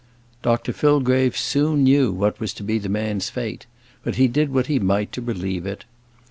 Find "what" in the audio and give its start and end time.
2.11-2.39, 4.51-4.65